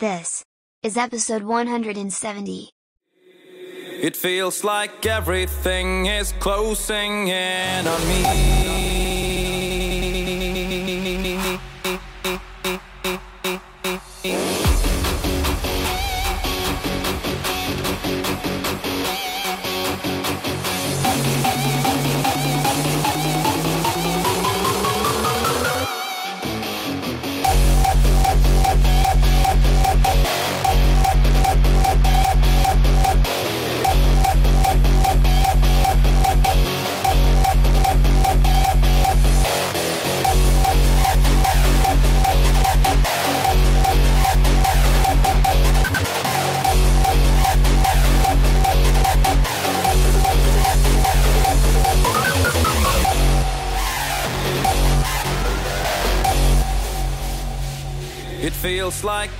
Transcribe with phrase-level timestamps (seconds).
[0.00, 0.46] This
[0.82, 2.70] is episode 170.
[4.02, 8.99] It feels like everything is closing in on me.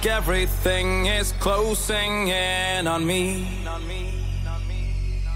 [0.00, 3.66] Like everything is closing in on me.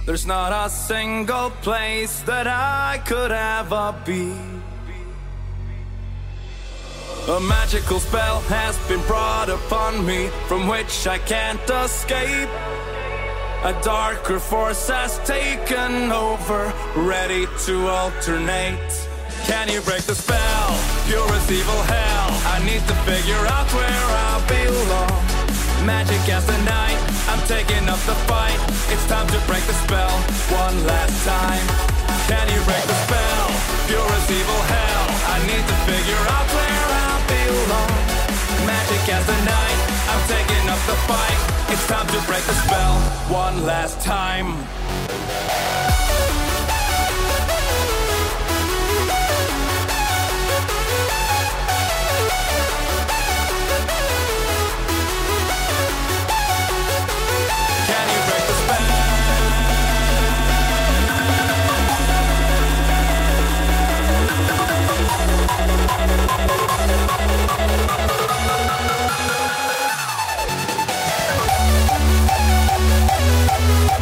[0.07, 4.33] There's not a single place that I could ever be.
[7.29, 12.48] A magical spell has been brought upon me from which I can't escape.
[13.65, 19.14] A darker force has taken over, ready to alternate.
[19.47, 20.73] Can you break the spell?
[21.06, 22.31] Pure as evil hell.
[22.48, 25.20] I need to figure out where I belong.
[25.84, 26.97] Magic as the night,
[27.28, 28.56] I'm taking up the fight.
[28.89, 30.17] It's time to break the spell
[30.48, 31.64] one last time.
[32.24, 33.46] Can you break the spell?
[33.85, 35.05] Pure as evil hell.
[35.29, 38.01] I need to figure out where I belong.
[38.64, 41.41] Magic as the night, I'm taking up the fight.
[41.68, 42.97] It's time to break the spell
[43.29, 44.57] one last time.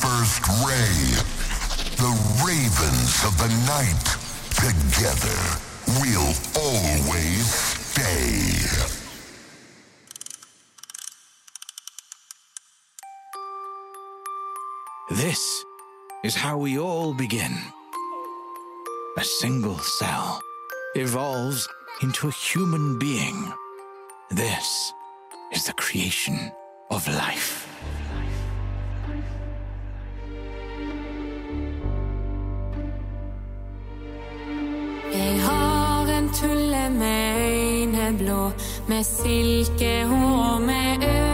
[0.00, 0.98] first ray.
[1.96, 2.12] The
[2.44, 4.04] ravens of the night.
[4.54, 5.40] Together,
[6.00, 8.54] we'll always stay.
[15.10, 15.64] This
[16.24, 17.52] is how we all begin.
[19.18, 20.40] A single cell
[20.94, 21.68] evolves
[22.02, 23.52] into a human being.
[24.30, 24.92] This
[25.52, 26.50] is the creation
[26.90, 27.63] of life.
[38.24, 38.50] blå,
[38.88, 41.33] med silkehår, med øyne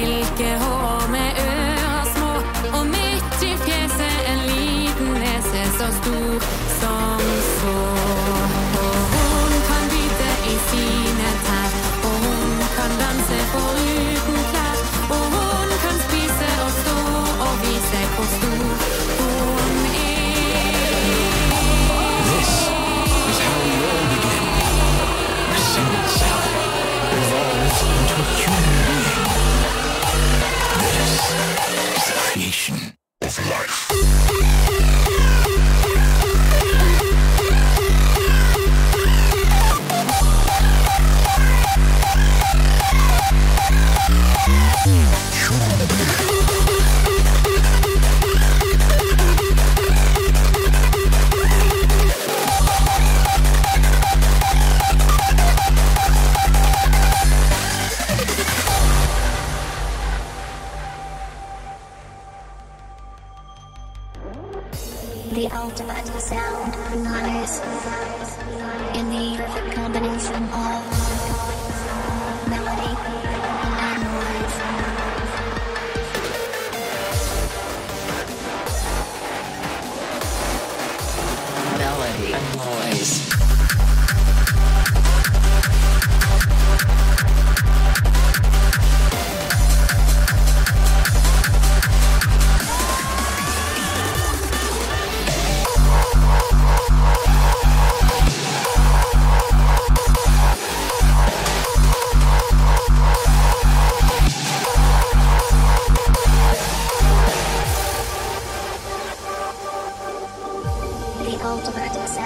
[111.93, 112.17] days,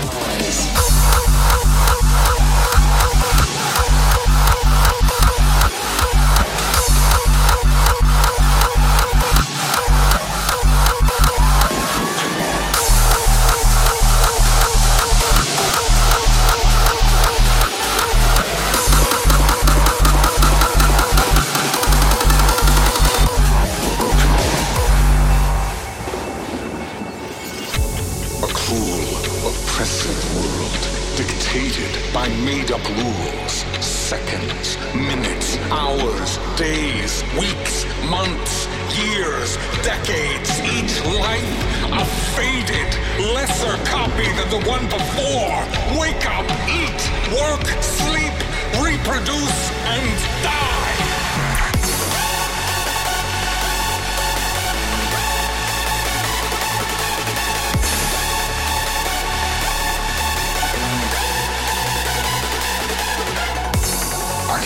[0.00, 0.81] life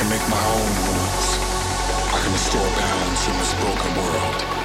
[0.06, 1.38] can make my own rules.
[2.14, 4.55] I can restore balance in this broken world.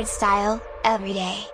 [0.00, 1.49] Hardstyle, every day.